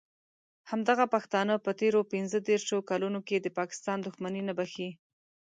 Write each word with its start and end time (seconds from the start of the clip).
همدغه 0.71 1.05
پښتانه 1.13 1.53
په 1.65 1.71
تېرو 1.81 1.99
پینځه 2.11 2.37
دیرشو 2.47 2.77
کالونو 2.89 3.19
کې 3.27 3.37
د 3.39 3.47
پاکستان 3.59 3.97
دښمني 4.01 4.41
نه 4.49 4.53
بښي. 4.57 4.89